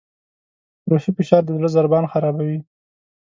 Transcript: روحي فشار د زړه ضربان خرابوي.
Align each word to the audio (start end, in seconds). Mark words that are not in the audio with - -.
روحي 0.89 1.11
فشار 1.17 1.41
د 1.45 1.49
زړه 1.59 1.69
ضربان 1.75 2.05
خرابوي. 2.11 2.59